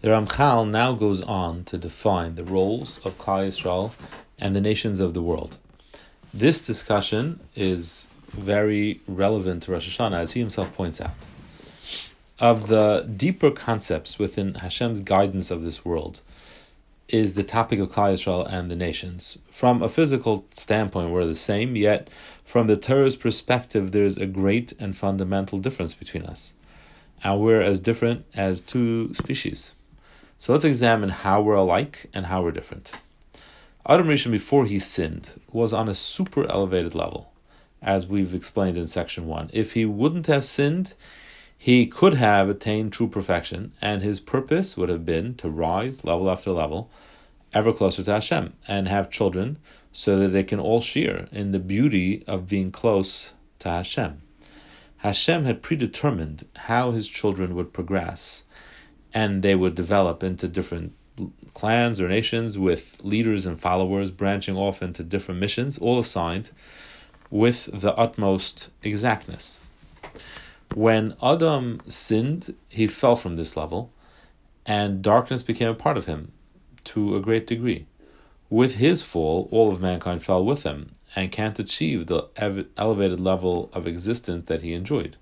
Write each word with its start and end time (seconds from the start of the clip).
The 0.00 0.08
Ramchal 0.08 0.70
now 0.70 0.92
goes 0.92 1.20
on 1.20 1.64
to 1.64 1.76
define 1.76 2.34
the 2.34 2.44
roles 2.44 3.04
of 3.04 3.18
Klal 3.18 3.48
Yisrael 3.48 3.94
and 4.38 4.56
the 4.56 4.60
nations 4.60 4.98
of 4.98 5.12
the 5.12 5.20
world. 5.20 5.58
This 6.32 6.58
discussion 6.58 7.40
is 7.54 8.08
very 8.28 9.02
relevant 9.06 9.64
to 9.64 9.72
Rosh 9.72 9.98
Hashanah, 9.98 10.16
as 10.16 10.32
he 10.32 10.40
himself 10.40 10.74
points 10.74 11.02
out. 11.02 11.16
Of 12.38 12.68
the 12.68 13.12
deeper 13.14 13.50
concepts 13.50 14.18
within 14.18 14.54
Hashem's 14.54 15.02
guidance 15.02 15.50
of 15.50 15.64
this 15.64 15.84
world, 15.84 16.22
is 17.08 17.34
the 17.34 17.42
topic 17.42 17.78
of 17.78 17.90
Klal 17.90 18.14
Yisrael 18.14 18.50
and 18.50 18.70
the 18.70 18.76
nations. 18.76 19.36
From 19.50 19.82
a 19.82 19.88
physical 19.90 20.46
standpoint, 20.50 21.10
we're 21.10 21.26
the 21.26 21.34
same, 21.34 21.76
yet 21.76 22.08
from 22.44 22.68
the 22.68 22.76
Torah's 22.76 23.16
perspective, 23.16 23.92
there's 23.92 24.16
a 24.16 24.26
great 24.26 24.72
and 24.78 24.96
fundamental 24.96 25.58
difference 25.58 25.92
between 25.92 26.24
us. 26.24 26.54
And 27.22 27.38
we're 27.40 27.60
as 27.60 27.80
different 27.80 28.24
as 28.34 28.62
two 28.62 29.12
species. 29.12 29.74
So 30.40 30.54
let's 30.54 30.64
examine 30.64 31.10
how 31.10 31.42
we're 31.42 31.52
alike 31.52 32.06
and 32.14 32.24
how 32.24 32.42
we're 32.42 32.50
different. 32.50 32.92
Adam 33.86 34.06
Rishon, 34.06 34.30
before 34.30 34.64
he 34.64 34.78
sinned, 34.78 35.38
was 35.52 35.74
on 35.74 35.86
a 35.86 35.94
super 35.94 36.50
elevated 36.50 36.94
level, 36.94 37.30
as 37.82 38.06
we've 38.06 38.32
explained 38.32 38.78
in 38.78 38.86
section 38.86 39.26
one. 39.26 39.50
If 39.52 39.74
he 39.74 39.84
wouldn't 39.84 40.28
have 40.28 40.46
sinned, 40.46 40.94
he 41.58 41.86
could 41.86 42.14
have 42.14 42.48
attained 42.48 42.94
true 42.94 43.06
perfection, 43.06 43.74
and 43.82 44.00
his 44.00 44.18
purpose 44.18 44.78
would 44.78 44.88
have 44.88 45.04
been 45.04 45.34
to 45.34 45.50
rise 45.50 46.06
level 46.06 46.30
after 46.30 46.52
level, 46.52 46.90
ever 47.52 47.74
closer 47.74 48.02
to 48.02 48.12
Hashem, 48.12 48.54
and 48.66 48.88
have 48.88 49.10
children 49.10 49.58
so 49.92 50.18
that 50.18 50.28
they 50.28 50.42
can 50.42 50.58
all 50.58 50.80
share 50.80 51.28
in 51.32 51.52
the 51.52 51.58
beauty 51.58 52.24
of 52.26 52.48
being 52.48 52.72
close 52.72 53.34
to 53.58 53.68
Hashem. 53.68 54.22
Hashem 54.96 55.44
had 55.44 55.60
predetermined 55.60 56.46
how 56.56 56.92
his 56.92 57.08
children 57.08 57.54
would 57.54 57.74
progress, 57.74 58.44
and 59.12 59.42
they 59.42 59.54
would 59.54 59.74
develop 59.74 60.22
into 60.22 60.48
different 60.48 60.92
clans 61.54 62.00
or 62.00 62.08
nations 62.08 62.58
with 62.58 62.98
leaders 63.02 63.44
and 63.44 63.60
followers 63.60 64.10
branching 64.10 64.56
off 64.56 64.82
into 64.82 65.02
different 65.02 65.40
missions, 65.40 65.78
all 65.78 65.98
assigned 65.98 66.50
with 67.30 67.68
the 67.72 67.94
utmost 67.96 68.70
exactness. 68.82 69.60
When 70.74 71.16
Adam 71.22 71.80
sinned, 71.86 72.54
he 72.68 72.86
fell 72.86 73.16
from 73.16 73.36
this 73.36 73.56
level, 73.56 73.90
and 74.64 75.02
darkness 75.02 75.42
became 75.42 75.68
a 75.68 75.74
part 75.74 75.96
of 75.96 76.04
him 76.04 76.32
to 76.84 77.16
a 77.16 77.20
great 77.20 77.46
degree. 77.46 77.86
With 78.48 78.76
his 78.76 79.02
fall, 79.02 79.48
all 79.50 79.72
of 79.72 79.80
mankind 79.80 80.22
fell 80.22 80.44
with 80.44 80.62
him 80.62 80.92
and 81.16 81.32
can't 81.32 81.58
achieve 81.58 82.06
the 82.06 82.28
elevated 82.76 83.20
level 83.20 83.70
of 83.72 83.86
existence 83.86 84.46
that 84.46 84.62
he 84.62 84.72
enjoyed. 84.72 85.16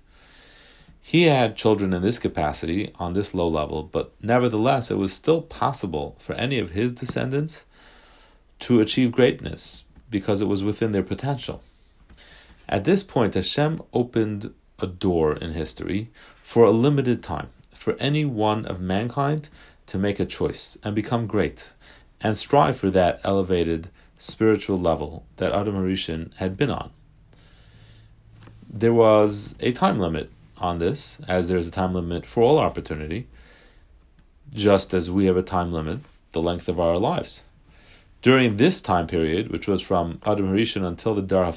He 1.01 1.23
had 1.23 1.55
children 1.55 1.93
in 1.93 2.01
this 2.01 2.19
capacity 2.19 2.91
on 2.95 3.13
this 3.13 3.33
low 3.33 3.47
level, 3.47 3.83
but 3.83 4.11
nevertheless, 4.21 4.91
it 4.91 4.97
was 4.97 5.13
still 5.13 5.41
possible 5.41 6.15
for 6.19 6.33
any 6.33 6.59
of 6.59 6.71
his 6.71 6.91
descendants 6.91 7.65
to 8.59 8.79
achieve 8.79 9.11
greatness 9.11 9.85
because 10.09 10.41
it 10.41 10.47
was 10.47 10.63
within 10.63 10.91
their 10.91 11.03
potential. 11.03 11.63
At 12.67 12.83
this 12.83 13.01
point, 13.01 13.33
Hashem 13.33 13.81
opened 13.93 14.53
a 14.79 14.87
door 14.87 15.35
in 15.35 15.51
history 15.51 16.09
for 16.43 16.65
a 16.65 16.71
limited 16.71 17.23
time 17.23 17.49
for 17.73 17.95
any 17.99 18.25
one 18.25 18.65
of 18.65 18.79
mankind 18.79 19.49
to 19.87 19.97
make 19.97 20.19
a 20.19 20.25
choice 20.25 20.77
and 20.83 20.93
become 20.93 21.25
great 21.25 21.73
and 22.21 22.37
strive 22.37 22.77
for 22.77 22.91
that 22.91 23.19
elevated 23.23 23.89
spiritual 24.17 24.77
level 24.77 25.25
that 25.37 25.53
Adam 25.53 25.75
Harishon 25.75 26.35
had 26.35 26.57
been 26.57 26.69
on. 26.69 26.91
There 28.69 28.93
was 28.93 29.55
a 29.61 29.71
time 29.71 29.99
limit 29.99 30.29
on 30.59 30.77
this, 30.77 31.19
as 31.27 31.47
there's 31.47 31.67
a 31.67 31.71
time 31.71 31.93
limit 31.93 32.25
for 32.25 32.43
all 32.43 32.59
opportunity, 32.59 33.27
just 34.53 34.93
as 34.93 35.09
we 35.09 35.25
have 35.25 35.37
a 35.37 35.43
time 35.43 35.71
limit, 35.71 35.99
the 36.31 36.41
length 36.41 36.67
of 36.67 36.79
our 36.79 36.97
lives. 36.97 37.45
During 38.21 38.57
this 38.57 38.81
time 38.81 39.07
period, 39.07 39.49
which 39.49 39.67
was 39.67 39.81
from 39.81 40.19
Adam 40.25 40.47
Harishon 40.47 40.85
until 40.85 41.15
the 41.15 41.21
Dar 41.21 41.51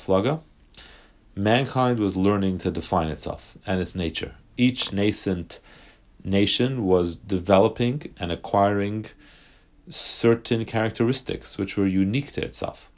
mankind 1.35 1.99
was 1.99 2.17
learning 2.17 2.59
to 2.59 2.71
define 2.71 3.09
itself 3.09 3.57
and 3.67 3.81
its 3.81 3.95
nature. 3.95 4.35
Each 4.57 4.93
nascent 4.93 5.61
nation 6.23 6.85
was 6.85 7.17
developing 7.17 8.15
and 8.19 8.31
acquiring 8.31 9.07
certain 9.89 10.65
characteristics 10.65 11.59
which 11.59 11.77
were 11.77 11.87
unique 11.87 12.33
to 12.33 12.45
itself. 12.45 12.91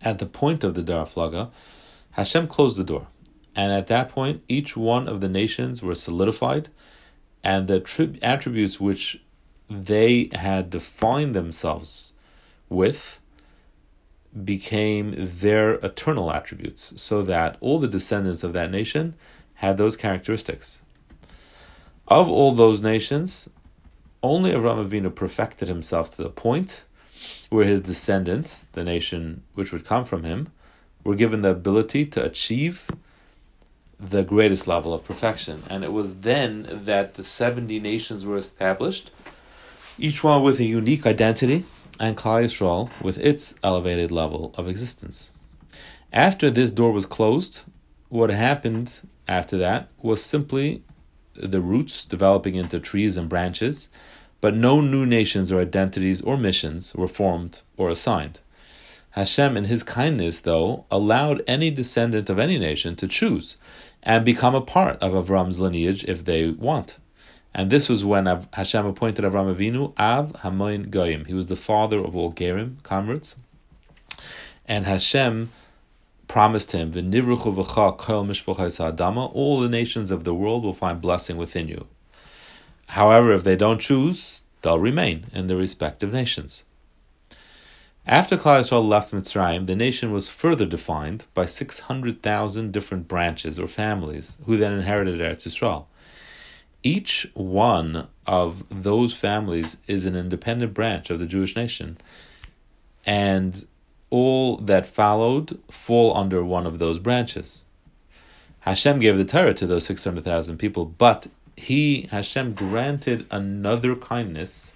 At 0.00 0.18
the 0.18 0.26
point 0.26 0.64
of 0.64 0.74
the 0.74 0.82
Dar 0.82 1.06
Hashem 2.12 2.46
closed 2.46 2.76
the 2.76 2.84
door, 2.84 3.08
and 3.54 3.72
at 3.72 3.88
that 3.88 4.08
point, 4.08 4.42
each 4.48 4.76
one 4.76 5.08
of 5.08 5.20
the 5.20 5.28
nations 5.28 5.82
were 5.82 5.94
solidified, 5.94 6.68
and 7.44 7.68
the 7.68 7.80
tri- 7.80 8.18
attributes 8.22 8.80
which 8.80 9.20
they 9.68 10.30
had 10.32 10.70
defined 10.70 11.34
themselves 11.34 12.14
with 12.68 13.20
became 14.44 15.14
their 15.16 15.74
eternal 15.74 16.32
attributes, 16.32 16.94
so 17.00 17.22
that 17.22 17.56
all 17.60 17.78
the 17.78 17.88
descendants 17.88 18.42
of 18.42 18.52
that 18.54 18.70
nation 18.70 19.14
had 19.54 19.76
those 19.76 19.96
characteristics. 19.96 20.82
Of 22.08 22.28
all 22.28 22.52
those 22.52 22.80
nations, 22.80 23.48
only 24.22 24.52
Avram 24.52 24.88
Avinu 24.88 25.14
perfected 25.14 25.68
himself 25.68 26.10
to 26.16 26.22
the 26.22 26.30
point 26.30 26.84
where 27.50 27.66
his 27.66 27.80
descendants, 27.80 28.62
the 28.72 28.84
nation 28.84 29.42
which 29.54 29.72
would 29.72 29.84
come 29.84 30.04
from 30.04 30.24
him, 30.24 30.48
were 31.04 31.14
given 31.14 31.42
the 31.42 31.50
ability 31.50 32.06
to 32.06 32.24
achieve 32.24 32.90
the 34.02 34.24
greatest 34.24 34.66
level 34.66 34.92
of 34.92 35.04
perfection. 35.04 35.62
And 35.70 35.84
it 35.84 35.92
was 35.92 36.20
then 36.20 36.66
that 36.68 37.14
the 37.14 37.22
70 37.22 37.78
nations 37.80 38.26
were 38.26 38.36
established, 38.36 39.10
each 39.98 40.24
one 40.24 40.42
with 40.42 40.58
a 40.58 40.64
unique 40.64 41.06
identity 41.06 41.64
and 42.00 42.16
Klal 42.16 42.44
Yisrael 42.44 42.90
with 43.00 43.18
its 43.18 43.54
elevated 43.62 44.10
level 44.10 44.52
of 44.58 44.66
existence. 44.66 45.30
After 46.12 46.50
this 46.50 46.70
door 46.70 46.92
was 46.92 47.06
closed, 47.06 47.64
what 48.08 48.30
happened 48.30 49.02
after 49.28 49.56
that 49.58 49.88
was 50.00 50.22
simply 50.22 50.82
the 51.34 51.60
roots 51.60 52.04
developing 52.04 52.56
into 52.56 52.80
trees 52.80 53.16
and 53.16 53.28
branches, 53.28 53.88
but 54.40 54.54
no 54.54 54.80
new 54.80 55.06
nations 55.06 55.52
or 55.52 55.60
identities 55.60 56.20
or 56.22 56.36
missions 56.36 56.94
were 56.94 57.08
formed 57.08 57.62
or 57.76 57.88
assigned. 57.88 58.40
Hashem, 59.12 59.56
in 59.56 59.64
his 59.64 59.82
kindness, 59.82 60.40
though, 60.40 60.86
allowed 60.90 61.42
any 61.46 61.70
descendant 61.70 62.30
of 62.30 62.38
any 62.38 62.58
nation 62.58 62.96
to 62.96 63.06
choose 63.06 63.56
and 64.02 64.24
become 64.24 64.54
a 64.54 64.60
part 64.60 64.96
of 65.02 65.12
Avram's 65.12 65.60
lineage 65.60 66.04
if 66.04 66.24
they 66.24 66.48
want. 66.48 66.98
And 67.54 67.68
this 67.68 67.90
was 67.90 68.04
when 68.04 68.24
Hashem 68.54 68.86
appointed 68.86 69.24
Avram 69.24 69.54
Avinu 69.54 69.92
Av 69.98 70.34
Hamon 70.40 70.84
Goyim. 70.90 71.26
He 71.26 71.34
was 71.34 71.46
the 71.46 71.56
father 71.56 71.98
of 71.98 72.16
all 72.16 72.32
Gerim, 72.32 72.82
comrades. 72.82 73.36
And 74.66 74.86
Hashem 74.86 75.50
promised 76.26 76.72
him, 76.72 76.92
All 76.94 77.02
the 79.60 79.68
nations 79.70 80.10
of 80.10 80.24
the 80.24 80.34
world 80.34 80.64
will 80.64 80.72
find 80.74 81.00
blessing 81.00 81.36
within 81.36 81.68
you. 81.68 81.86
However, 82.86 83.32
if 83.32 83.44
they 83.44 83.56
don't 83.56 83.80
choose, 83.80 84.40
they'll 84.62 84.78
remain 84.78 85.26
in 85.34 85.48
their 85.48 85.58
respective 85.58 86.10
nations. 86.12 86.64
After 88.06 88.36
Klal 88.36 88.60
Yisrael 88.60 88.86
left 88.86 89.12
Mitzrayim, 89.12 89.66
the 89.66 89.76
nation 89.76 90.10
was 90.10 90.28
further 90.28 90.66
defined 90.66 91.26
by 91.34 91.46
600,000 91.46 92.72
different 92.72 93.06
branches 93.06 93.60
or 93.60 93.68
families 93.68 94.38
who 94.44 94.56
then 94.56 94.72
inherited 94.72 95.20
Eretz 95.20 95.46
Yisrael. 95.46 95.86
Each 96.82 97.30
one 97.34 98.08
of 98.26 98.64
those 98.68 99.14
families 99.14 99.76
is 99.86 100.04
an 100.04 100.16
independent 100.16 100.74
branch 100.74 101.10
of 101.10 101.20
the 101.20 101.26
Jewish 101.26 101.54
nation, 101.54 101.96
and 103.06 103.64
all 104.10 104.56
that 104.56 104.84
followed 104.84 105.60
fall 105.70 106.16
under 106.16 106.44
one 106.44 106.66
of 106.66 106.80
those 106.80 106.98
branches. 106.98 107.66
Hashem 108.60 108.98
gave 108.98 109.16
the 109.16 109.24
Torah 109.24 109.54
to 109.54 109.66
those 109.66 109.86
600,000 109.86 110.58
people, 110.58 110.86
but 110.86 111.28
He, 111.56 112.08
Hashem, 112.10 112.54
granted 112.54 113.26
another 113.30 113.94
kindness 113.94 114.74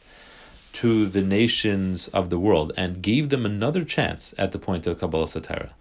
to 0.76 1.06
the 1.06 1.22
nations 1.22 2.08
of 2.08 2.28
the 2.28 2.38
world 2.38 2.70
and 2.76 3.00
gave 3.00 3.30
them 3.30 3.46
another 3.46 3.82
chance 3.82 4.34
at 4.36 4.52
the 4.52 4.58
point 4.58 4.86
of 4.86 4.98
Kabbalah 5.00 5.26
Torah. 5.26 5.74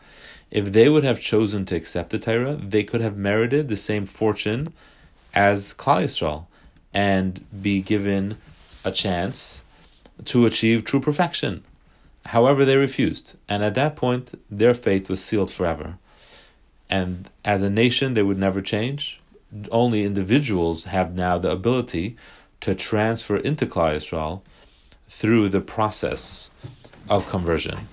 If 0.52 0.72
they 0.72 0.88
would 0.88 1.04
have 1.04 1.20
chosen 1.20 1.66
to 1.66 1.76
accept 1.76 2.12
the 2.12 2.20
Torah, 2.20 2.56
they 2.56 2.84
could 2.84 3.02
have 3.02 3.18
merited 3.18 3.68
the 3.68 3.76
same 3.76 4.06
fortune 4.06 4.72
as 5.34 5.74
Klal 5.74 6.06
Yisrael 6.06 6.46
and 6.94 7.44
be 7.62 7.82
given 7.82 8.38
a 8.86 8.92
chance 8.92 9.64
to 10.24 10.46
achieve 10.46 10.86
true 10.86 11.02
perfection. 11.02 11.66
However, 12.28 12.64
they 12.64 12.78
refused, 12.78 13.36
and 13.50 13.64
at 13.64 13.76
that 13.76 13.98
point, 13.98 14.40
their 14.50 14.74
fate 14.74 15.10
was 15.10 15.22
sealed 15.22 15.52
forever. 15.52 15.98
And 16.90 17.30
as 17.44 17.62
a 17.62 17.70
nation, 17.70 18.14
they 18.14 18.24
would 18.24 18.40
never 18.40 18.62
change. 18.62 19.20
Only 19.72 20.06
individuals 20.06 20.86
have 20.86 21.14
now 21.14 21.38
the 21.38 21.52
ability 21.52 22.16
to 22.62 22.74
transfer 22.74 23.36
into 23.36 23.66
Klal 23.66 23.98
Yisrael 23.98 24.42
through 25.08 25.50
the 25.50 25.62
process 25.62 26.52
of 27.10 27.28
conversion. 27.30 27.88